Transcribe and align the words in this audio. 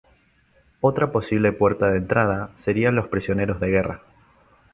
Otra 0.79 1.11
posible 1.11 1.51
puerta 1.51 1.91
de 1.91 1.99
entrada 1.99 2.49
serían 2.55 2.95
los 2.95 3.07
prisioneros 3.07 3.59
de 3.59 3.67
guerra. 3.67 4.01